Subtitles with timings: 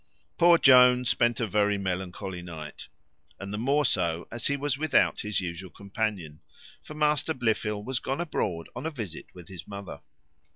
[0.39, 2.87] Poor Jones spent a very melancholy night;
[3.39, 6.41] and the more so, as he was without his usual companion;
[6.81, 10.01] for Master Blifil was gone abroad on a visit with his mother.